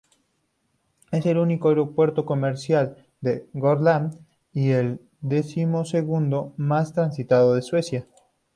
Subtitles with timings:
[1.11, 4.17] Es el único aeropuerto comercial de Gotland
[4.51, 8.07] y el decimosegundo más transitado de Suecia.